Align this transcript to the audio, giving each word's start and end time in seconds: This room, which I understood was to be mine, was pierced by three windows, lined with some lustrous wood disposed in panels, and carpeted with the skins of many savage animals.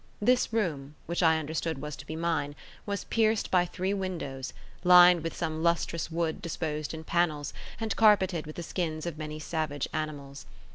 This 0.19 0.51
room, 0.51 0.95
which 1.05 1.21
I 1.21 1.37
understood 1.37 1.79
was 1.79 1.95
to 1.97 2.07
be 2.07 2.15
mine, 2.15 2.55
was 2.87 3.03
pierced 3.03 3.51
by 3.51 3.65
three 3.65 3.93
windows, 3.93 4.51
lined 4.83 5.21
with 5.21 5.35
some 5.37 5.61
lustrous 5.61 6.09
wood 6.09 6.41
disposed 6.41 6.95
in 6.95 7.03
panels, 7.03 7.53
and 7.79 7.95
carpeted 7.95 8.47
with 8.47 8.55
the 8.55 8.63
skins 8.63 9.05
of 9.05 9.19
many 9.19 9.37
savage 9.37 9.87
animals. 9.93 10.47